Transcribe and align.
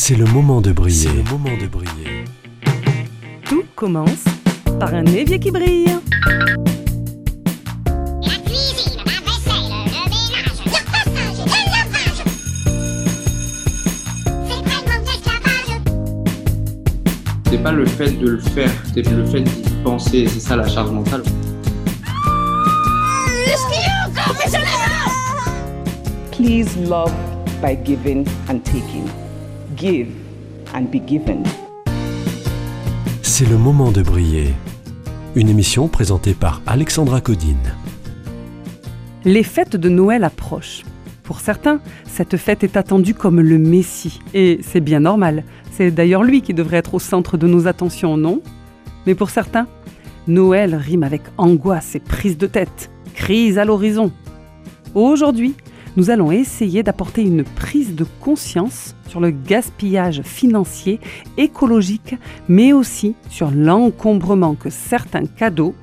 C'est 0.00 0.14
le 0.14 0.26
moment 0.26 0.60
de 0.62 0.72
briller. 0.72 1.10
le 1.12 1.24
moment 1.24 1.50
de 1.60 1.66
briller. 1.66 2.24
Tout 3.44 3.64
commence 3.74 4.24
par 4.78 4.94
un 4.94 5.04
évier 5.04 5.40
qui 5.40 5.50
brille. 5.50 5.98
La 8.22 8.36
cuisine, 8.46 9.02
la 9.04 9.20
vaisselle, 9.26 9.68
le 9.86 10.04
ménage, 10.08 10.62
le 10.64 10.70
repassage 10.70 11.38
et 11.40 11.48
le 11.50 11.66
lavage. 11.74 12.20
C'est. 17.44 17.50
C'est 17.50 17.62
pas 17.62 17.72
le 17.72 17.84
fait 17.84 18.12
de 18.12 18.28
le 18.28 18.38
faire, 18.38 18.70
c'est 18.94 19.10
le 19.10 19.26
fait 19.26 19.42
d'y 19.42 19.70
penser, 19.82 20.26
c'est 20.28 20.40
ça 20.40 20.56
la 20.56 20.68
charge 20.68 20.92
mentale. 20.92 21.24
Please 26.30 26.76
love 26.88 27.12
by 27.60 27.76
giving 27.84 28.24
and 28.48 28.60
taking. 28.64 29.10
Give 29.80 30.08
and 30.74 30.86
be 30.92 31.00
given. 31.06 31.44
C'est 33.22 33.48
le 33.48 33.56
moment 33.56 33.92
de 33.92 34.02
briller. 34.02 34.48
Une 35.36 35.48
émission 35.48 35.86
présentée 35.86 36.34
par 36.34 36.62
Alexandra 36.66 37.20
Codine. 37.20 37.74
Les 39.24 39.44
fêtes 39.44 39.76
de 39.76 39.88
Noël 39.88 40.24
approchent. 40.24 40.82
Pour 41.22 41.38
certains, 41.38 41.80
cette 42.06 42.36
fête 42.38 42.64
est 42.64 42.76
attendue 42.76 43.14
comme 43.14 43.40
le 43.40 43.56
Messie. 43.56 44.18
Et 44.34 44.58
c'est 44.62 44.80
bien 44.80 44.98
normal. 44.98 45.44
C'est 45.70 45.92
d'ailleurs 45.92 46.24
lui 46.24 46.42
qui 46.42 46.54
devrait 46.54 46.78
être 46.78 46.94
au 46.94 46.98
centre 46.98 47.36
de 47.36 47.46
nos 47.46 47.68
attentions, 47.68 48.16
non? 48.16 48.42
Mais 49.06 49.14
pour 49.14 49.30
certains, 49.30 49.68
Noël 50.26 50.74
rime 50.74 51.04
avec 51.04 51.22
angoisse 51.36 51.94
et 51.94 52.00
prise 52.00 52.36
de 52.36 52.48
tête, 52.48 52.90
crise 53.14 53.58
à 53.58 53.64
l'horizon. 53.64 54.10
Aujourd'hui, 54.96 55.54
nous 55.98 56.10
allons 56.10 56.30
essayer 56.30 56.84
d'apporter 56.84 57.22
une 57.22 57.42
prise 57.42 57.96
de 57.96 58.06
conscience 58.20 58.94
sur 59.08 59.18
le 59.18 59.32
gaspillage 59.32 60.22
financier, 60.22 61.00
écologique, 61.36 62.14
mais 62.46 62.72
aussi 62.72 63.16
sur 63.28 63.50
l'encombrement 63.50 64.54
que 64.54 64.70
certains 64.70 65.26
cadeaux 65.26 65.74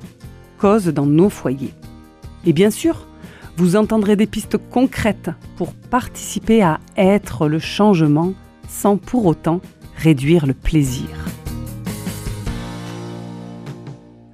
causent 0.56 0.86
dans 0.86 1.04
nos 1.04 1.28
foyers. 1.28 1.74
Et 2.46 2.54
bien 2.54 2.70
sûr, 2.70 3.06
vous 3.58 3.76
entendrez 3.76 4.16
des 4.16 4.26
pistes 4.26 4.56
concrètes 4.56 5.28
pour 5.56 5.74
participer 5.74 6.62
à 6.62 6.80
être 6.96 7.46
le 7.46 7.58
changement 7.58 8.32
sans 8.70 8.96
pour 8.96 9.26
autant 9.26 9.60
réduire 9.98 10.46
le 10.46 10.54
plaisir. 10.54 11.10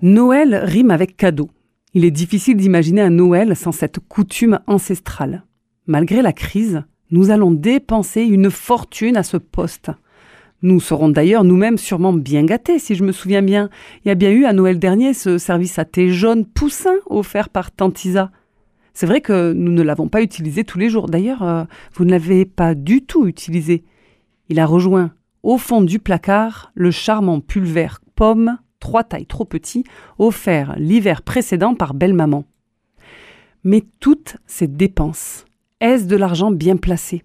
Noël 0.00 0.54
rime 0.62 0.92
avec 0.92 1.16
cadeau. 1.16 1.50
Il 1.92 2.04
est 2.04 2.12
difficile 2.12 2.56
d'imaginer 2.56 3.00
un 3.00 3.10
Noël 3.10 3.56
sans 3.56 3.72
cette 3.72 3.98
coutume 3.98 4.60
ancestrale. 4.68 5.42
Malgré 5.86 6.22
la 6.22 6.32
crise, 6.32 6.84
nous 7.10 7.30
allons 7.30 7.50
dépenser 7.50 8.22
une 8.22 8.50
fortune 8.50 9.16
à 9.16 9.24
ce 9.24 9.36
poste. 9.36 9.90
Nous 10.62 10.78
serons 10.78 11.08
d'ailleurs 11.08 11.42
nous-mêmes 11.42 11.76
sûrement 11.76 12.12
bien 12.12 12.44
gâtés, 12.44 12.78
si 12.78 12.94
je 12.94 13.02
me 13.02 13.10
souviens 13.10 13.42
bien. 13.42 13.68
Il 14.04 14.08
y 14.08 14.10
a 14.12 14.14
bien 14.14 14.30
eu 14.30 14.44
à 14.44 14.52
Noël 14.52 14.78
dernier 14.78 15.12
ce 15.12 15.38
service 15.38 15.80
à 15.80 15.84
thé 15.84 16.10
jaune 16.10 16.46
poussin 16.46 16.94
offert 17.06 17.48
par 17.48 17.72
Tante 17.72 18.04
Isa. 18.04 18.30
C'est 18.94 19.06
vrai 19.06 19.20
que 19.20 19.52
nous 19.52 19.72
ne 19.72 19.82
l'avons 19.82 20.08
pas 20.08 20.22
utilisé 20.22 20.62
tous 20.62 20.78
les 20.78 20.88
jours. 20.88 21.08
D'ailleurs, 21.08 21.42
euh, 21.42 21.64
vous 21.94 22.04
ne 22.04 22.10
l'avez 22.10 22.44
pas 22.44 22.76
du 22.76 23.02
tout 23.02 23.26
utilisé. 23.26 23.82
Il 24.48 24.60
a 24.60 24.66
rejoint 24.66 25.10
au 25.42 25.58
fond 25.58 25.82
du 25.82 25.98
placard 25.98 26.70
le 26.74 26.92
charmant 26.92 27.40
pull 27.40 27.64
vert 27.64 28.00
pomme, 28.14 28.58
trois 28.78 29.02
tailles 29.02 29.26
trop 29.26 29.44
petit, 29.44 29.82
offert 30.18 30.76
l'hiver 30.78 31.22
précédent 31.22 31.74
par 31.74 31.94
belle 31.94 32.14
maman. 32.14 32.44
Mais 33.64 33.82
toutes 33.98 34.36
ces 34.46 34.68
dépenses, 34.68 35.44
est-ce 35.82 36.06
de 36.06 36.16
l'argent 36.16 36.52
bien 36.52 36.76
placé? 36.76 37.24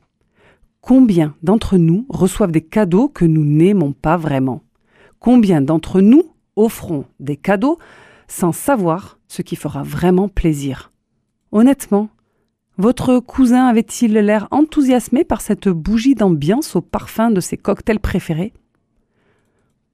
Combien 0.81 1.35
d'entre 1.43 1.77
nous 1.77 2.07
reçoivent 2.09 2.51
des 2.51 2.63
cadeaux 2.63 3.07
que 3.07 3.23
nous 3.23 3.45
n'aimons 3.45 3.93
pas 3.93 4.17
vraiment? 4.17 4.63
Combien 5.19 5.61
d'entre 5.61 6.01
nous 6.01 6.23
offrons 6.55 7.05
des 7.19 7.37
cadeaux 7.37 7.77
sans 8.27 8.51
savoir 8.51 9.19
ce 9.27 9.43
qui 9.43 9.55
fera 9.55 9.83
vraiment 9.83 10.27
plaisir? 10.27 10.91
Honnêtement, 11.51 12.09
votre 12.79 13.19
cousin 13.19 13.67
avait-il 13.67 14.13
l'air 14.13 14.47
enthousiasmé 14.49 15.23
par 15.23 15.41
cette 15.41 15.69
bougie 15.69 16.15
d'ambiance 16.15 16.75
au 16.75 16.81
parfum 16.81 17.29
de 17.29 17.41
ses 17.41 17.57
cocktails 17.57 17.99
préférés? 17.99 18.53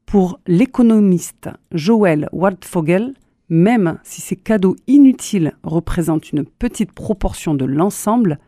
Pour 0.06 0.40
l'économiste 0.48 1.50
Joël 1.74 2.30
Waldfogel, 2.32 3.14
même 3.50 4.00
si 4.04 4.22
ces 4.22 4.38
cadeaux 4.38 4.78
inutiles 4.88 5.54
représentent 5.64 6.32
une 6.32 6.46
petite 6.46 6.94
proportion 6.94 7.56
de 7.56 7.66
l'ensemble, 7.66 8.40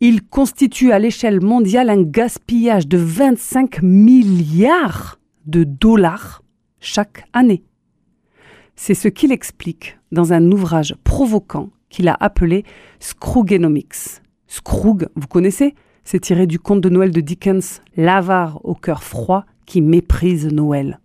ils 0.00 0.22
constituent 0.22 0.92
à 0.92 0.98
l'échelle 0.98 1.40
mondiale 1.40 1.90
un 1.90 2.02
gaspillage 2.02 2.86
de 2.86 2.98
25 2.98 3.82
milliards 3.82 5.18
de 5.46 5.64
dollars 5.64 6.42
chaque 6.80 7.24
année. 7.32 7.64
C'est 8.76 8.94
ce 8.94 9.08
qu'il 9.08 9.32
explique 9.32 9.98
dans 10.12 10.32
un 10.32 10.52
ouvrage 10.52 10.94
provoquant 11.02 11.70
qu'il 11.88 12.08
a 12.08 12.16
appelé 12.20 12.64
Scroogenomics. 13.00 14.22
Scroog, 14.46 15.08
vous 15.16 15.26
connaissez 15.26 15.74
C'est 16.04 16.20
tiré 16.20 16.46
du 16.46 16.58
conte 16.58 16.80
de 16.80 16.88
Noël 16.88 17.10
de 17.10 17.20
Dickens, 17.20 17.82
l'avare 17.96 18.64
au 18.64 18.74
cœur 18.74 19.02
froid 19.02 19.44
qui 19.66 19.82
méprise 19.82 20.46
Noël. 20.46 21.00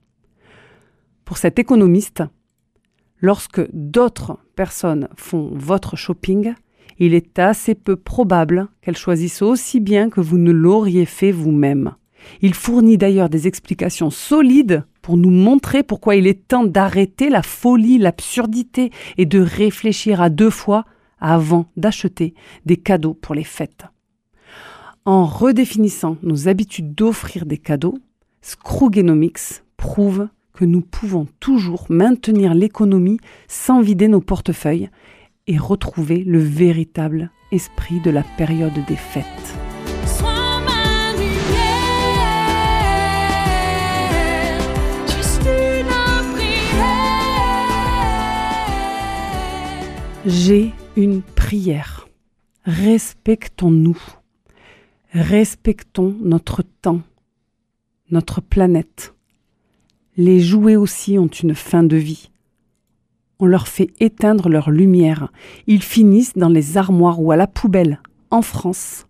Pour 1.25 1.38
cet 1.38 1.58
économiste, 1.58 2.24
lorsque 3.20 3.62
d'autres 3.74 4.38
personnes 4.56 5.10
font 5.18 5.50
votre 5.54 5.96
shopping, 5.96 6.54
il 7.00 7.14
est 7.14 7.40
assez 7.40 7.76
peu 7.76 7.96
probable 7.96 8.68
qu'elles 8.82 8.98
choisissent 8.98 9.42
aussi 9.42 9.80
bien 9.80 10.10
que 10.10 10.22
vous 10.22 10.38
ne 10.38 10.52
l'auriez 10.52 11.06
fait 11.06 11.32
vous-même. 11.32 11.96
Il 12.42 12.54
fournit 12.54 12.98
d'ailleurs 12.98 13.30
des 13.30 13.48
explications 13.48 14.10
solides 14.10 14.84
pour 15.02 15.18
nous 15.18 15.32
montrer 15.32 15.84
pourquoi 15.84 16.16
il 16.16 16.28
est 16.28 16.48
temps 16.48 16.64
d'arrêter 16.64 17.30
la 17.30 17.44
folie, 17.44 17.98
l'absurdité 17.98 18.92
et 19.18 19.26
de 19.26 19.40
réfléchir 19.40 20.22
à 20.22 20.30
deux 20.30 20.50
fois 20.50 20.86
avant 21.20 21.66
d'acheter 21.76 22.34
des 22.66 22.78
cadeaux 22.78 23.14
pour 23.14 23.36
les 23.36 23.44
fêtes. 23.44 23.86
En 25.06 25.26
redéfinissant 25.26 26.18
nos 26.24 26.48
habitudes 26.48 26.96
d'offrir 26.96 27.46
des 27.46 27.58
cadeaux, 27.58 27.98
Scroogenomics 28.42 29.64
prouve 29.76 30.30
que 30.54 30.66
nous 30.66 30.82
pouvons 30.82 31.28
toujours 31.40 31.86
maintenir 31.90 32.54
l'économie 32.54 33.20
sans 33.48 33.82
vider 33.82 34.08
nos 34.08 34.22
portefeuilles 34.22 34.90
et 35.48 35.58
retrouver 35.58 36.24
le 36.24 36.40
véritable 36.40 37.31
esprit 37.52 38.00
de 38.00 38.09
la 38.09 38.24
période 38.38 38.74
des 38.88 38.96
fêtes. 38.96 39.26
J'ai 50.26 50.72
une 50.96 51.22
prière. 51.22 52.08
Respectons-nous. 52.64 53.98
Respectons 55.12 56.16
notre 56.22 56.64
temps, 56.64 57.02
notre 58.10 58.40
planète. 58.40 59.14
Les 60.16 60.40
jouets 60.40 60.78
aussi 60.78 61.20
ont 61.20 61.28
une 61.28 61.56
fin 61.56 61.84
de 61.84 61.98
vie. 61.98 62.30
On 63.44 63.46
leur 63.46 63.68
fait 63.68 63.90
éteindre 64.00 64.48
leur 64.48 64.72
lumière. 64.72 65.30
Ils 65.68 65.84
finissent 65.84 66.38
dans 66.38 66.48
les 66.48 66.78
armoires 66.78 67.22
ou 67.22 67.34
à 67.34 67.36
la 67.36 67.46
poubelle. 67.46 68.00
En 68.31 68.42
France, 68.42 69.06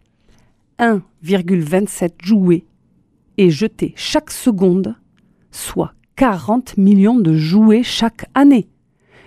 1,27 0.79 2.13
jouets 2.23 2.65
est 3.37 3.51
jeté 3.51 3.93
chaque 3.95 4.31
seconde, 4.31 4.95
soit 5.51 5.93
40 6.15 6.77
millions 6.77 7.19
de 7.19 7.35
jouets 7.35 7.83
chaque 7.83 8.25
année. 8.33 8.69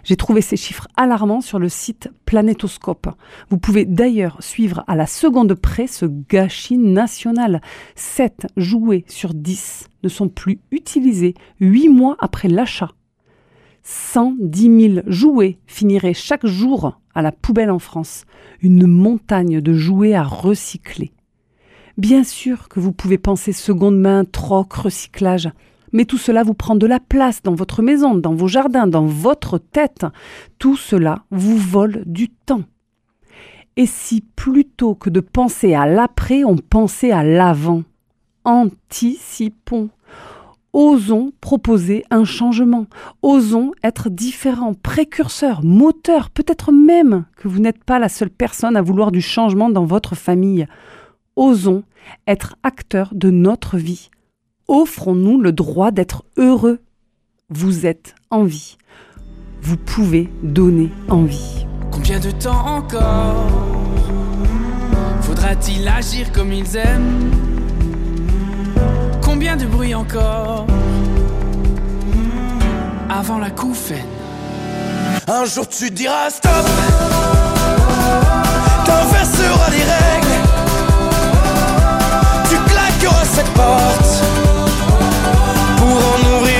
J'ai 0.03 0.17
trouvé 0.17 0.41
ces 0.41 0.57
chiffres 0.57 0.89
alarmants 0.97 1.41
sur 1.41 1.61
le 1.61 1.69
site 1.69 2.11
Planétoscope. 2.25 3.07
Vous 3.49 3.59
pouvez 3.59 3.85
d'ailleurs 3.85 4.43
suivre 4.43 4.83
à 4.89 4.97
la 4.97 5.07
seconde 5.07 5.55
près 5.55 5.87
ce 5.87 6.07
gâchis 6.07 6.79
national. 6.79 7.61
7 7.95 8.49
jouets 8.57 9.05
sur 9.07 9.35
10 9.35 9.87
ne 10.03 10.09
sont 10.09 10.29
plus 10.29 10.59
utilisés 10.73 11.35
8 11.61 11.91
mois 11.91 12.17
après 12.19 12.49
l'achat. 12.49 12.91
110 13.89 14.95
000 14.95 15.01
jouets 15.07 15.59
finiraient 15.69 16.13
chaque 16.13 16.45
jour 16.45 17.01
à 17.15 17.23
la 17.23 17.31
poubelle 17.31 17.71
en 17.71 17.79
France. 17.79 18.25
Une 18.61 18.85
montagne 18.85 19.61
de 19.61 19.73
jouets 19.75 20.15
à 20.15 20.25
recycler. 20.25 21.13
Bien 21.97 22.25
sûr 22.25 22.69
que 22.69 22.81
vous 22.81 22.91
pouvez 22.91 23.17
penser 23.17 23.53
seconde 23.53 23.97
main, 23.97 24.25
troc, 24.25 24.73
recyclage, 24.73 25.51
mais 25.93 26.05
tout 26.05 26.19
cela 26.19 26.43
vous 26.43 26.53
prend 26.53 26.75
de 26.75 26.87
la 26.87 26.99
place 26.99 27.45
dans 27.45 27.55
votre 27.55 27.81
maison, 27.81 28.17
dans 28.17 28.35
vos 28.35 28.49
jardins, 28.49 28.89
dans 28.89 29.07
votre 29.07 29.59
tête. 29.59 30.05
Tout 30.59 30.77
cela 30.77 31.23
vous 31.31 31.57
vole 31.57 32.03
du 32.07 32.29
temps. 32.29 32.65
Et 33.77 33.87
si 33.87 34.21
plutôt 34.35 34.97
que 34.97 35.11
de 35.11 35.21
penser 35.21 35.75
à 35.75 35.87
l'après, 35.87 36.43
on 36.43 36.57
pensait 36.57 37.13
à 37.13 37.23
l'avant 37.23 37.85
Anticipons. 38.45 39.91
Osons 40.77 41.33
proposer 41.41 42.05
un 42.11 42.25
changement. 42.25 42.85
Osons 43.23 43.73
être 43.83 44.11
différents, 44.11 44.75
précurseurs, 44.75 45.65
moteurs. 45.65 46.29
Peut-être 46.29 46.71
même 46.71 47.25
que 47.39 47.49
vous 47.49 47.61
n'êtes 47.61 47.83
pas 47.83 47.99
la 47.99 48.11
seule 48.11 48.29
personne 48.29 48.77
à 48.77 48.83
vouloir 48.83 49.11
du 49.11 49.23
changement 49.23 49.71
dans 49.71 49.87
votre 49.87 50.15
famille. 50.15 50.67
osons 51.35 51.83
être 52.27 52.57
acteurs 52.63 53.15
de 53.15 53.31
notre 53.31 53.79
vie. 53.79 54.11
Offrons-nous 54.69 55.41
le 55.41 55.53
droit 55.53 55.93
d'être 55.93 56.25
heureux. 56.37 56.81
Vous 57.49 57.87
êtes 57.87 58.15
en 58.29 58.45
vie. 58.45 58.77
Vous 59.63 59.79
pouvez 59.79 60.29
donner 60.43 60.91
envie. 61.09 61.67
Combien 61.91 62.21
de 62.21 62.33
temps 62.33 62.67
encore 62.67 63.47
faudra-t-il 65.23 65.89
agir 65.89 66.31
comme 66.33 66.53
ils 66.53 66.77
aiment? 66.77 67.56
Combien 69.37 69.57
de 69.59 69.67
bruit 69.67 69.95
encore 69.95 70.67
avant 73.11 73.39
la 73.39 73.51
couffaine. 73.51 74.09
Un 75.29 75.45
jour 75.45 75.69
tu 75.69 75.91
diras 75.91 76.31
stop. 76.31 76.51
T'inverseras 78.87 79.71
les 79.73 79.85
règles. 79.95 80.37
Tu 82.49 82.57
claqueras 82.73 83.25
cette 83.27 83.51
porte 83.51 84.25
Pour 85.77 85.87
en 85.87 86.39
ouvrir 86.39 86.56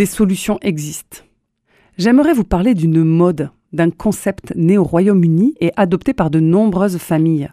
Des 0.00 0.06
solutions 0.06 0.58
existent. 0.62 1.18
J'aimerais 1.98 2.32
vous 2.32 2.44
parler 2.44 2.72
d'une 2.72 3.04
mode, 3.04 3.50
d'un 3.74 3.90
concept 3.90 4.54
né 4.56 4.78
au 4.78 4.82
Royaume-Uni 4.82 5.52
et 5.60 5.72
adopté 5.76 6.14
par 6.14 6.30
de 6.30 6.40
nombreuses 6.40 6.96
familles. 6.96 7.50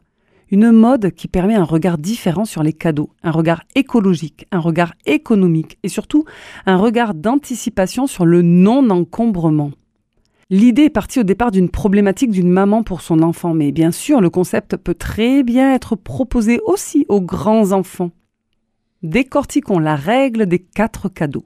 Une 0.50 0.72
mode 0.72 1.12
qui 1.12 1.28
permet 1.28 1.56
un 1.56 1.66
regard 1.66 1.98
différent 1.98 2.46
sur 2.46 2.64
les 2.64 2.72
cadeaux, 2.72 3.10
un 3.22 3.32
regard 3.32 3.64
écologique, 3.76 4.48
un 4.54 4.62
regard 4.62 4.94
économique 5.06 5.78
et 5.84 5.90
surtout 5.90 6.24
un 6.66 6.78
regard 6.78 7.16
d'anticipation 7.16 8.08
sur 8.08 8.26
le 8.26 8.42
non-encombrement. 8.44 9.72
L'idée 10.50 10.84
est 10.84 10.90
partie 10.90 11.20
au 11.20 11.24
départ 11.24 11.52
d'une 11.52 11.68
problématique 11.68 12.32
d'une 12.32 12.50
maman 12.50 12.82
pour 12.82 13.02
son 13.02 13.24
enfant, 13.24 13.54
mais 13.54 13.74
bien 13.74 13.92
sûr, 13.92 14.22
le 14.22 14.30
concept 14.30 14.78
peut 14.78 14.96
très 14.96 15.44
bien 15.44 15.74
être 15.74 15.98
proposé 15.98 16.62
aussi 16.66 17.06
aux 17.10 17.20
grands 17.20 17.74
enfants. 17.74 18.12
Décortiquons 19.04 19.80
la 19.80 19.98
règle 19.98 20.46
des 20.46 20.60
quatre 20.60 21.10
cadeaux. 21.10 21.44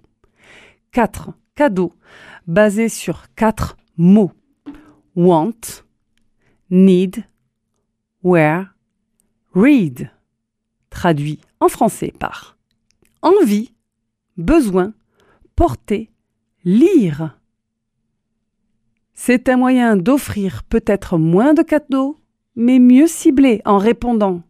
Quatre 0.91 1.33
cadeaux 1.55 1.93
basés 2.47 2.89
sur 2.89 3.33
quatre 3.35 3.77
mots. 3.97 4.31
Want, 5.15 5.83
need, 6.69 7.23
wear, 8.23 8.75
read. 9.53 10.09
Traduit 10.89 11.39
en 11.59 11.67
français 11.67 12.13
par 12.17 12.57
envie, 13.21 13.73
besoin, 14.37 14.93
porter, 15.55 16.09
lire. 16.63 17.37
C'est 19.13 19.49
un 19.49 19.57
moyen 19.57 19.95
d'offrir 19.95 20.63
peut-être 20.63 21.17
moins 21.17 21.53
de 21.53 21.61
cadeaux, 21.61 22.19
mais 22.55 22.79
mieux 22.79 23.07
ciblé 23.07 23.61
en 23.65 23.77
répondant 23.77 24.41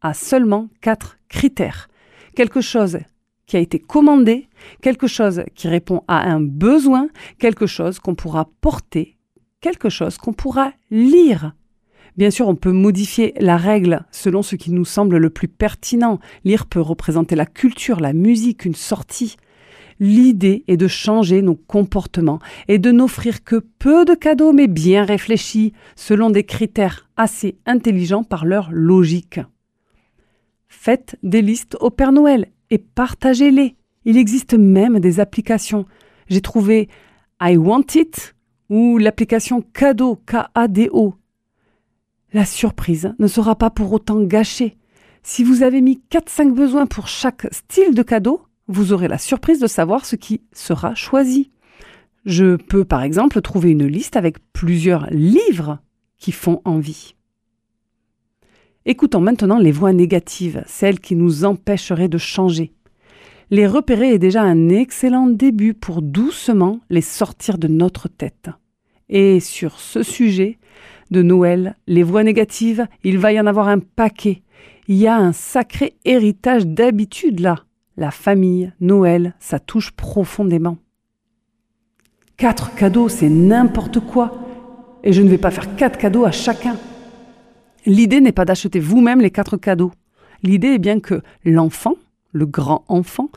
à 0.00 0.14
seulement 0.14 0.68
quatre 0.80 1.18
critères. 1.28 1.88
Quelque 2.34 2.60
chose 2.60 2.98
qui 3.48 3.56
a 3.56 3.60
été 3.60 3.80
commandé, 3.80 4.46
quelque 4.82 5.08
chose 5.08 5.42
qui 5.56 5.66
répond 5.66 6.04
à 6.06 6.30
un 6.30 6.40
besoin, 6.40 7.08
quelque 7.38 7.66
chose 7.66 7.98
qu'on 7.98 8.14
pourra 8.14 8.48
porter, 8.60 9.16
quelque 9.60 9.88
chose 9.88 10.18
qu'on 10.18 10.34
pourra 10.34 10.72
lire. 10.90 11.54
Bien 12.16 12.30
sûr, 12.30 12.46
on 12.46 12.56
peut 12.56 12.72
modifier 12.72 13.32
la 13.40 13.56
règle 13.56 14.04
selon 14.10 14.42
ce 14.42 14.54
qui 14.54 14.70
nous 14.70 14.84
semble 14.84 15.16
le 15.16 15.30
plus 15.30 15.48
pertinent. 15.48 16.18
Lire 16.44 16.66
peut 16.66 16.80
représenter 16.80 17.36
la 17.36 17.46
culture, 17.46 18.00
la 18.00 18.12
musique, 18.12 18.64
une 18.64 18.74
sortie. 18.74 19.36
L'idée 19.98 20.64
est 20.68 20.76
de 20.76 20.86
changer 20.86 21.42
nos 21.42 21.54
comportements 21.54 22.40
et 22.68 22.78
de 22.78 22.92
n'offrir 22.92 23.44
que 23.44 23.64
peu 23.78 24.04
de 24.04 24.14
cadeaux 24.14 24.52
mais 24.52 24.68
bien 24.68 25.04
réfléchis, 25.04 25.72
selon 25.96 26.30
des 26.30 26.44
critères 26.44 27.08
assez 27.16 27.56
intelligents 27.66 28.24
par 28.24 28.44
leur 28.44 28.68
logique. 28.70 29.40
Faites 30.68 31.16
des 31.22 31.42
listes 31.42 31.76
au 31.80 31.90
Père 31.90 32.12
Noël 32.12 32.48
et 32.70 32.78
partagez-les. 32.78 33.76
Il 34.04 34.16
existe 34.16 34.54
même 34.54 35.00
des 35.00 35.20
applications. 35.20 35.86
J'ai 36.28 36.40
trouvé 36.40 36.88
I 37.40 37.56
Want 37.56 37.86
It 37.94 38.34
ou 38.68 38.98
l'application 38.98 39.62
Cadeau, 39.62 40.16
K-A-D-O. 40.26 41.14
La 42.32 42.44
surprise 42.44 43.14
ne 43.18 43.26
sera 43.26 43.56
pas 43.56 43.70
pour 43.70 43.92
autant 43.92 44.22
gâchée. 44.22 44.76
Si 45.22 45.44
vous 45.44 45.62
avez 45.62 45.80
mis 45.80 46.02
4-5 46.10 46.52
besoins 46.52 46.86
pour 46.86 47.08
chaque 47.08 47.46
style 47.52 47.94
de 47.94 48.02
cadeau, 48.02 48.42
vous 48.66 48.92
aurez 48.92 49.08
la 49.08 49.18
surprise 49.18 49.60
de 49.60 49.66
savoir 49.66 50.04
ce 50.04 50.16
qui 50.16 50.42
sera 50.52 50.94
choisi. 50.94 51.50
Je 52.24 52.56
peux 52.56 52.84
par 52.84 53.02
exemple 53.02 53.40
trouver 53.40 53.70
une 53.70 53.86
liste 53.86 54.16
avec 54.16 54.36
plusieurs 54.52 55.06
livres 55.10 55.78
qui 56.18 56.32
font 56.32 56.60
envie. 56.64 57.14
Écoutons 58.86 59.20
maintenant 59.20 59.58
les 59.58 59.72
voix 59.72 59.92
négatives, 59.92 60.62
celles 60.66 61.00
qui 61.00 61.16
nous 61.16 61.44
empêcheraient 61.44 62.08
de 62.08 62.18
changer. 62.18 62.72
Les 63.50 63.66
repérer 63.66 64.14
est 64.14 64.18
déjà 64.18 64.42
un 64.42 64.68
excellent 64.68 65.26
début 65.26 65.74
pour 65.74 66.02
doucement 66.02 66.80
les 66.90 67.00
sortir 67.00 67.58
de 67.58 67.68
notre 67.68 68.08
tête. 68.08 68.50
Et 69.08 69.40
sur 69.40 69.80
ce 69.80 70.02
sujet 70.02 70.58
de 71.10 71.22
Noël, 71.22 71.76
les 71.86 72.02
voix 72.02 72.24
négatives, 72.24 72.86
il 73.04 73.18
va 73.18 73.32
y 73.32 73.40
en 73.40 73.46
avoir 73.46 73.68
un 73.68 73.78
paquet. 73.78 74.42
Il 74.86 74.96
y 74.96 75.06
a 75.06 75.16
un 75.16 75.32
sacré 75.32 75.94
héritage 76.04 76.66
d'habitude 76.66 77.40
là. 77.40 77.64
La 77.96 78.10
famille, 78.10 78.72
Noël, 78.80 79.34
ça 79.40 79.58
touche 79.58 79.90
profondément. 79.90 80.78
Quatre 82.36 82.74
cadeaux, 82.74 83.08
c'est 83.08 83.28
n'importe 83.28 83.98
quoi. 84.00 84.46
Et 85.02 85.12
je 85.12 85.22
ne 85.22 85.28
vais 85.28 85.38
pas 85.38 85.50
faire 85.50 85.74
quatre 85.74 85.98
cadeaux 85.98 86.24
à 86.24 86.30
chacun. 86.30 86.76
L'idée 87.86 88.20
n'est 88.20 88.32
pas 88.32 88.44
d'acheter 88.44 88.80
vous-même 88.80 89.20
les 89.20 89.30
quatre 89.30 89.56
cadeaux. 89.56 89.92
L'idée 90.42 90.68
est 90.68 90.78
bien 90.78 91.00
que 91.00 91.22
l'enfant, 91.44 91.94
le 92.32 92.46
grand 92.46 92.84
enfant, 92.88 93.30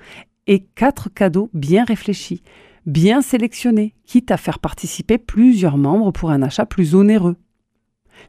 ait 0.48 0.66
quatre 0.76 1.10
cadeaux 1.10 1.50
bien 1.54 1.84
réfléchis, 1.84 2.44
bien 2.86 3.22
sélectionnés, 3.22 3.94
quitte 4.06 4.32
à 4.32 4.38
faire 4.38 4.60
participer 4.60 5.18
plusieurs 5.18 5.78
membres 5.78 6.12
pour 6.12 6.32
un 6.32 6.42
achat 6.42 6.66
plus 6.66 6.96
onéreux. 6.96 7.36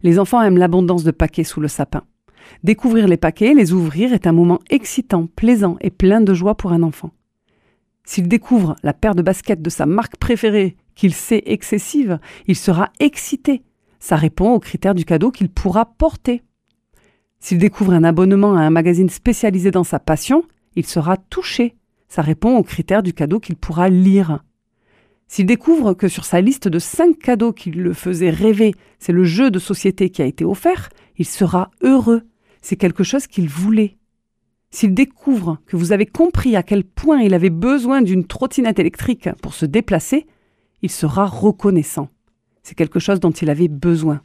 Les 0.02 0.18
enfants 0.18 0.42
aiment 0.42 0.58
l'abondance 0.58 1.04
de 1.04 1.10
paquets 1.10 1.44
sous 1.44 1.60
le 1.60 1.68
sapin. 1.68 2.04
Découvrir 2.64 3.08
les 3.08 3.16
paquets, 3.16 3.54
les 3.54 3.72
ouvrir 3.72 4.12
est 4.12 4.26
un 4.26 4.32
moment 4.32 4.60
excitant, 4.70 5.26
plaisant 5.36 5.76
et 5.80 5.90
plein 5.90 6.20
de 6.20 6.34
joie 6.34 6.56
pour 6.56 6.72
un 6.72 6.82
enfant. 6.82 7.12
S'il 8.04 8.28
découvre 8.28 8.76
la 8.82 8.92
paire 8.92 9.14
de 9.14 9.22
baskets 9.22 9.62
de 9.62 9.70
sa 9.70 9.86
marque 9.86 10.16
préférée, 10.16 10.76
qu'il 10.94 11.14
sait 11.14 11.42
excessive, 11.46 12.18
il 12.46 12.56
sera 12.56 12.90
excité. 13.00 13.62
Ça 14.02 14.16
répond 14.16 14.50
aux 14.50 14.58
critères 14.58 14.96
du 14.96 15.04
cadeau 15.04 15.30
qu'il 15.30 15.48
pourra 15.48 15.86
porter. 15.86 16.42
S'il 17.38 17.58
découvre 17.58 17.92
un 17.92 18.02
abonnement 18.02 18.56
à 18.56 18.62
un 18.62 18.68
magazine 18.68 19.08
spécialisé 19.08 19.70
dans 19.70 19.84
sa 19.84 20.00
passion, 20.00 20.42
il 20.74 20.84
sera 20.84 21.16
touché. 21.16 21.76
Ça 22.08 22.20
répond 22.20 22.56
aux 22.56 22.64
critères 22.64 23.04
du 23.04 23.12
cadeau 23.12 23.38
qu'il 23.38 23.54
pourra 23.54 23.88
lire. 23.88 24.42
S'il 25.28 25.46
découvre 25.46 25.94
que 25.94 26.08
sur 26.08 26.24
sa 26.24 26.40
liste 26.40 26.66
de 26.66 26.80
cinq 26.80 27.16
cadeaux 27.20 27.52
qui 27.52 27.70
le 27.70 27.92
faisaient 27.92 28.30
rêver, 28.30 28.74
c'est 28.98 29.12
le 29.12 29.22
jeu 29.22 29.52
de 29.52 29.60
société 29.60 30.10
qui 30.10 30.20
a 30.20 30.26
été 30.26 30.44
offert, 30.44 30.88
il 31.16 31.24
sera 31.24 31.70
heureux. 31.80 32.22
C'est 32.60 32.74
quelque 32.74 33.04
chose 33.04 33.28
qu'il 33.28 33.48
voulait. 33.48 33.98
S'il 34.72 34.94
découvre 34.94 35.58
que 35.64 35.76
vous 35.76 35.92
avez 35.92 36.06
compris 36.06 36.56
à 36.56 36.64
quel 36.64 36.82
point 36.82 37.20
il 37.20 37.34
avait 37.34 37.50
besoin 37.50 38.02
d'une 38.02 38.26
trottinette 38.26 38.80
électrique 38.80 39.28
pour 39.42 39.54
se 39.54 39.64
déplacer, 39.64 40.26
il 40.82 40.90
sera 40.90 41.24
reconnaissant. 41.24 42.08
C'est 42.62 42.74
quelque 42.74 43.00
chose 43.00 43.20
dont 43.20 43.30
il 43.30 43.50
avait 43.50 43.68
besoin. 43.68 44.22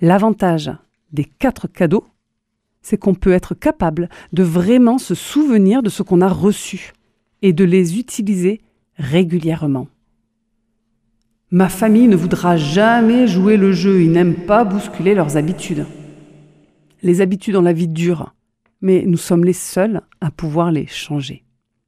L'avantage 0.00 0.70
des 1.12 1.24
quatre 1.24 1.66
cadeaux, 1.66 2.06
c'est 2.82 2.98
qu'on 2.98 3.14
peut 3.14 3.32
être 3.32 3.54
capable 3.54 4.08
de 4.32 4.42
vraiment 4.42 4.98
se 4.98 5.14
souvenir 5.14 5.82
de 5.82 5.90
ce 5.90 6.02
qu'on 6.02 6.20
a 6.20 6.28
reçu 6.28 6.92
et 7.42 7.52
de 7.52 7.64
les 7.64 7.98
utiliser 7.98 8.60
régulièrement. 8.96 9.88
Ma 11.50 11.68
famille 11.68 12.08
ne 12.08 12.16
voudra 12.16 12.56
jamais 12.56 13.26
jouer 13.26 13.56
le 13.56 13.72
jeu, 13.72 14.02
ils 14.02 14.12
n'aiment 14.12 14.46
pas 14.46 14.64
bousculer 14.64 15.14
leurs 15.14 15.36
habitudes. 15.36 15.86
Les 17.02 17.20
habitudes 17.20 17.56
ont 17.56 17.62
la 17.62 17.72
vie 17.72 17.88
dure, 17.88 18.34
mais 18.82 19.04
nous 19.06 19.16
sommes 19.16 19.44
les 19.44 19.52
seuls 19.54 20.02
à 20.20 20.30
pouvoir 20.30 20.70
les 20.70 20.86
changer. 20.86 21.44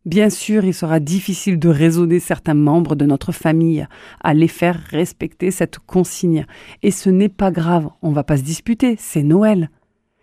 Bien 0.06 0.30
sûr, 0.30 0.64
il 0.64 0.72
sera 0.72 0.98
difficile 0.98 1.58
de 1.58 1.68
raisonner 1.68 2.20
certains 2.20 2.54
membres 2.54 2.94
de 2.94 3.04
notre 3.04 3.32
famille, 3.32 3.86
à 4.22 4.32
les 4.32 4.48
faire 4.48 4.80
respecter 4.88 5.50
cette 5.50 5.78
consigne. 5.78 6.46
Et 6.82 6.90
ce 6.90 7.10
n'est 7.10 7.28
pas 7.28 7.50
grave, 7.50 7.90
on 8.00 8.10
va 8.10 8.24
pas 8.24 8.38
se 8.38 8.42
disputer, 8.42 8.96
c'est 8.98 9.22
Noël. 9.22 9.68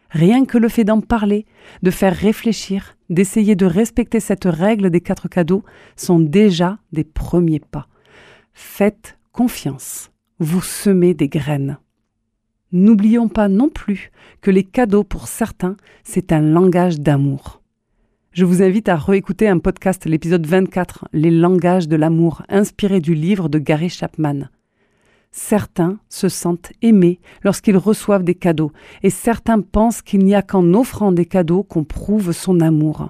Rien 0.10 0.46
que 0.46 0.58
le 0.58 0.68
fait 0.68 0.84
d'en 0.84 1.02
parler, 1.02 1.46
de 1.84 1.92
faire 1.92 2.16
réfléchir, 2.16 2.98
d'essayer 3.10 3.56
de 3.56 3.68
respecter 3.68 4.20
cette 4.20 4.46
règle 4.46 4.90
des 4.90 5.02
quatre 5.02 5.28
cadeaux 5.28 5.64
sont 5.96 6.20
déjà 6.20 6.80
des 6.92 7.04
premiers 7.04 7.60
pas. 7.60 7.88
Faites 8.54 9.20
confiance, 9.32 10.10
vous 10.40 10.62
semez 10.62 11.14
des 11.14 11.30
graines. 11.30 11.78
N'oublions 12.72 13.30
pas 13.30 13.48
non 13.48 13.70
plus 13.70 14.12
que 14.42 14.50
les 14.50 14.64
cadeaux 14.64 15.04
pour 15.04 15.28
certains, 15.28 15.78
c'est 16.04 16.32
un 16.32 16.42
langage 16.42 17.00
d'amour. 17.00 17.62
Je 18.38 18.46
vous 18.46 18.62
invite 18.62 18.88
à 18.88 18.98
réécouter 18.98 19.48
un 19.48 19.58
podcast, 19.58 20.06
l'épisode 20.06 20.46
24, 20.46 21.08
Les 21.12 21.32
langages 21.32 21.88
de 21.88 21.96
l'amour, 21.96 22.44
inspiré 22.50 23.00
du 23.00 23.16
livre 23.16 23.50
de 23.50 23.58
Gary 23.58 23.90
Chapman. 23.90 24.50
Certains 25.32 25.98
se 26.08 26.30
sentent 26.30 26.72
aimés 26.84 27.20
lorsqu'ils 27.42 27.78
reçoivent 27.78 28.24
des 28.24 28.36
cadeaux, 28.36 28.72
et 29.02 29.10
certains 29.10 29.62
pensent 29.62 30.04
qu'il 30.04 30.24
n'y 30.24 30.36
a 30.36 30.44
qu'en 30.44 30.76
offrant 30.76 31.12
des 31.12 31.26
cadeaux 31.26 31.64
qu'on 31.64 31.84
prouve 31.84 32.32
son 32.32 32.60
amour. 32.60 33.10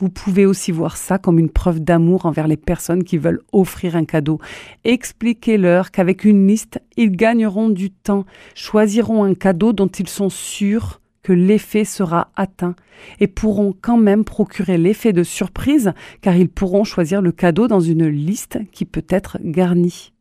Vous 0.00 0.08
pouvez 0.08 0.46
aussi 0.46 0.72
voir 0.72 0.96
ça 0.96 1.16
comme 1.18 1.38
une 1.38 1.48
preuve 1.48 1.78
d'amour 1.78 2.26
envers 2.26 2.48
les 2.48 2.56
personnes 2.56 3.04
qui 3.04 3.18
veulent 3.18 3.42
offrir 3.52 3.94
un 3.94 4.04
cadeau. 4.04 4.40
Expliquez-leur 4.82 5.92
qu'avec 5.92 6.24
une 6.24 6.48
liste, 6.48 6.80
ils 6.96 7.12
gagneront 7.12 7.68
du 7.68 7.92
temps, 7.92 8.24
choisiront 8.56 9.22
un 9.22 9.34
cadeau 9.34 9.72
dont 9.72 9.86
ils 9.86 10.08
sont 10.08 10.28
sûrs 10.28 11.00
que 11.24 11.32
l'effet 11.32 11.84
sera 11.84 12.28
atteint 12.36 12.76
et 13.18 13.26
pourront 13.26 13.74
quand 13.80 13.96
même 13.96 14.24
procurer 14.24 14.78
l'effet 14.78 15.12
de 15.12 15.24
surprise 15.24 15.92
car 16.20 16.36
ils 16.36 16.48
pourront 16.48 16.84
choisir 16.84 17.20
le 17.20 17.32
cadeau 17.32 17.66
dans 17.66 17.80
une 17.80 18.06
liste 18.06 18.60
qui 18.70 18.84
peut 18.84 19.06
être 19.08 19.38
garnie. 19.42 20.12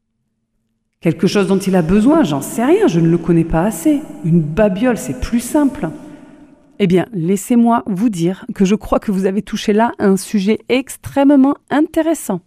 Quelque 1.02 1.28
chose 1.28 1.48
dont 1.48 1.60
il 1.60 1.76
a 1.76 1.82
besoin, 1.82 2.24
j'en 2.24 2.42
sais 2.42 2.64
rien, 2.64 2.88
je 2.88 3.02
ne 3.02 3.10
le 3.10 3.18
connais 3.18 3.44
pas 3.44 3.64
assez. 3.66 4.02
Une 4.24 4.42
babiole, 4.42 4.98
c'est 4.98 5.20
plus 5.20 5.42
simple. 5.42 5.90
Eh 6.80 6.88
bien, 6.88 7.06
laissez-moi 7.12 7.84
vous 7.86 8.10
dire 8.10 8.46
que 8.56 8.64
je 8.64 8.76
crois 8.76 9.00
que 9.00 9.12
vous 9.12 9.26
avez 9.26 9.42
touché 9.42 9.74
là 9.74 9.92
un 10.00 10.16
sujet 10.16 10.60
extrêmement 10.70 11.56
intéressant. 11.70 12.40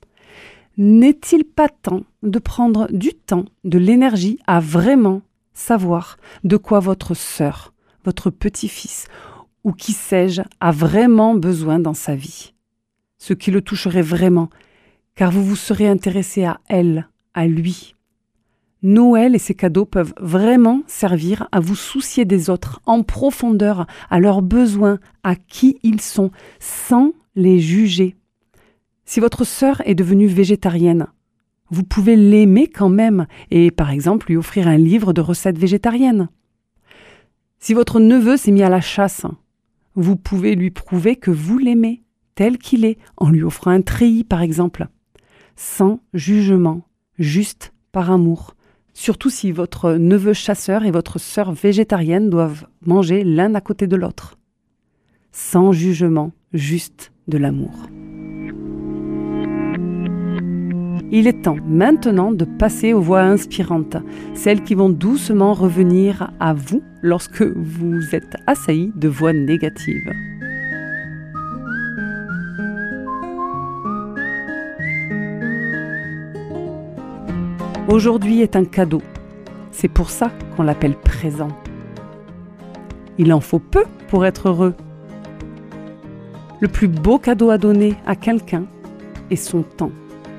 N'est-il 0.79 1.45
pas 1.45 1.69
temps 1.69 2.05
de 2.23 2.39
prendre 2.39 2.89
du 2.91 3.13
temps, 3.13 3.45
de 3.65 3.79
l'énergie 3.79 4.39
à 4.47 4.61
vraiment 4.61 5.21
savoir 5.53 6.17
de 6.45 6.57
quoi 6.57 6.81
votre 6.81 7.15
sœur, 7.15 7.75
votre 8.07 8.31
petit-fils 8.31 9.09
ou 9.65 9.73
qui 9.73 9.93
sais-je 9.93 10.43
a 10.61 10.71
vraiment 10.71 11.35
besoin 11.35 11.81
dans 11.81 11.93
sa 11.93 12.15
vie 12.15 12.55
Ce 13.19 13.35
qui 13.35 13.51
le 13.51 13.61
toucherait 13.61 14.01
vraiment, 14.01 14.49
car 15.17 15.33
vous 15.33 15.45
vous 15.45 15.57
serez 15.57 15.89
intéressé 15.89 16.45
à 16.45 16.61
elle, 16.69 17.09
à 17.35 17.47
lui. 17.47 17.97
Noël 18.83 19.35
et 19.35 19.39
ses 19.39 19.55
cadeaux 19.55 19.87
peuvent 19.87 20.15
vraiment 20.21 20.83
servir 20.87 21.49
à 21.51 21.59
vous 21.59 21.75
soucier 21.75 22.25
des 22.25 22.49
autres 22.49 22.81
en 22.87 23.03
profondeur, 23.03 23.87
à 24.09 24.21
leurs 24.21 24.43
besoins, 24.43 25.01
à 25.25 25.35
qui 25.35 25.79
ils 25.83 26.01
sont, 26.01 26.31
sans 26.61 27.13
les 27.35 27.59
juger. 27.59 28.15
Si 29.05 29.19
votre 29.19 29.45
sœur 29.45 29.83
est 29.85 29.97
devenue 29.97 30.29
végétarienne, 30.29 31.09
vous 31.71 31.83
pouvez 31.83 32.15
l'aimer 32.15 32.69
quand 32.69 32.89
même 32.89 33.27
et 33.51 33.73
par 33.73 33.91
exemple 33.91 34.29
lui 34.29 34.37
offrir 34.37 34.69
un 34.69 34.77
livre 34.77 35.13
de 35.13 35.21
recettes 35.21 35.59
végétariennes. 35.59 36.29
Si 37.59 37.75
votre 37.75 38.01
neveu 38.01 38.37
s'est 38.37 38.53
mis 38.53 38.63
à 38.63 38.69
la 38.69 38.81
chasse, 38.81 39.27
vous 39.95 40.17
pouvez 40.17 40.55
lui 40.55 40.71
prouver 40.71 41.17
que 41.17 41.31
vous 41.31 41.59
l'aimez 41.59 42.03
tel 42.35 42.59
qu'il 42.59 42.85
est 42.85 42.99
en 43.17 43.31
lui 43.31 43.43
offrant 43.43 43.71
un 43.71 43.83
treillis 43.83 44.25
par 44.25 44.43
exemple, 44.43 44.89
sans 45.57 46.01
jugement, 46.13 46.83
juste 47.19 47.73
par 47.93 48.11
amour 48.11 48.57
surtout 48.97 49.29
si 49.29 49.53
votre 49.53 49.93
neveu 49.93 50.33
chasseur 50.33 50.85
et 50.85 50.91
votre 50.91 51.19
sœur 51.19 51.53
végétarienne 51.53 52.31
doivent 52.31 52.67
manger 52.81 53.23
l'un 53.25 53.55
à 53.55 53.61
côté 53.61 53.87
de 53.87 53.95
l'autre. 53.95 54.39
Sans 55.33 55.71
jugement, 55.71 56.33
juste 56.55 57.13
de 57.29 57.37
l'amour. 57.37 57.73
Il 61.13 61.29
est 61.29 61.43
temps 61.43 61.59
maintenant 61.65 62.33
de 62.33 62.45
passer 62.45 62.93
aux 62.93 63.01
voix 63.01 63.21
inspirantes, 63.21 63.97
celles 64.35 64.65
qui 64.65 64.75
vont 64.75 64.91
doucement 64.91 65.55
revenir 65.55 66.33
à 66.41 66.53
vous 66.53 66.83
lorsque 67.01 67.43
vous 67.43 68.15
êtes 68.15 68.37
assailli 68.49 68.93
de 68.97 69.07
voix 69.07 69.33
négatives. 69.33 70.13
Aujourd'hui 77.89 78.43
est 78.43 78.57
un 78.57 78.65
cadeau. 78.65 79.01
C'est 79.71 79.87
pour 79.87 80.11
ça 80.11 80.33
qu'on 80.57 80.65
l'appelle 80.65 80.97
présent. 80.97 81.57
Il 83.17 83.33
en 83.33 83.41
faut 83.41 83.61
peu 83.61 83.85
pour 84.09 84.27
être 84.27 84.49
heureux. 84.49 84.75
Le 86.61 86.67
plus 86.67 86.89
beau 86.89 87.19
cadeau 87.19 87.51
à 87.51 87.59
donner 87.59 87.95
à 88.07 88.17
quelqu'un 88.17 88.65
est 89.31 89.37
son 89.37 89.63
temps, 89.63 89.93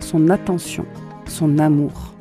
son 0.08 0.30
attention, 0.30 0.86
son 1.26 1.60
amour. 1.60 2.14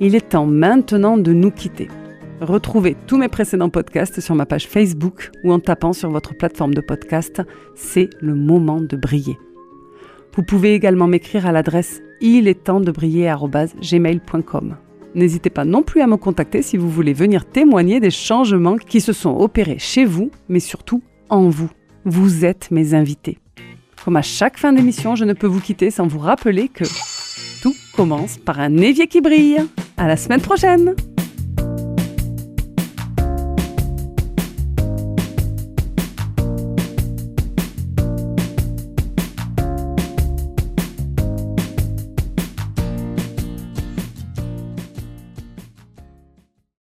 Il 0.00 0.14
est 0.14 0.30
temps 0.30 0.46
maintenant 0.46 1.18
de 1.18 1.34
nous 1.34 1.50
quitter. 1.50 1.88
Retrouvez 2.40 2.96
tous 3.06 3.18
mes 3.18 3.28
précédents 3.28 3.68
podcasts 3.68 4.20
sur 4.20 4.34
ma 4.34 4.46
page 4.46 4.66
Facebook 4.66 5.30
ou 5.44 5.52
en 5.52 5.60
tapant 5.60 5.92
sur 5.92 6.10
votre 6.10 6.34
plateforme 6.34 6.72
de 6.72 6.80
podcast. 6.80 7.42
C'est 7.74 8.08
le 8.20 8.34
moment 8.34 8.80
de 8.80 8.96
briller. 8.96 9.38
Vous 10.34 10.42
pouvez 10.42 10.74
également 10.74 11.06
m'écrire 11.06 11.46
à 11.46 11.52
l'adresse 11.52 12.00
il 12.22 12.48
est 12.48 12.64
temps 12.64 12.80
de 12.80 12.90
briller@gmail.com. 12.90 14.76
N'hésitez 15.14 15.50
pas 15.50 15.66
non 15.66 15.82
plus 15.82 16.00
à 16.00 16.06
me 16.06 16.16
contacter 16.16 16.62
si 16.62 16.78
vous 16.78 16.88
voulez 16.88 17.12
venir 17.12 17.44
témoigner 17.44 18.00
des 18.00 18.10
changements 18.10 18.76
qui 18.76 19.02
se 19.02 19.12
sont 19.12 19.36
opérés 19.36 19.78
chez 19.78 20.06
vous, 20.06 20.30
mais 20.48 20.60
surtout 20.60 21.02
en 21.28 21.50
vous. 21.50 21.68
Vous 22.06 22.46
êtes 22.46 22.70
mes 22.70 22.94
invités. 22.94 23.38
Comme 24.04 24.16
à 24.16 24.22
chaque 24.22 24.58
fin 24.58 24.74
d'émission, 24.74 25.16
je 25.16 25.24
ne 25.24 25.32
peux 25.32 25.46
vous 25.46 25.60
quitter 25.60 25.90
sans 25.90 26.06
vous 26.06 26.18
rappeler 26.18 26.68
que 26.68 26.84
tout 27.62 27.74
commence 27.96 28.36
par 28.36 28.60
un 28.60 28.76
évier 28.76 29.06
qui 29.06 29.22
brille. 29.22 29.64
À 29.96 30.06
la 30.06 30.18
semaine 30.18 30.42
prochaine! 30.42 30.94